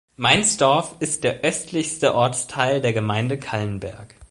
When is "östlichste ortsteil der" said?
1.41-2.91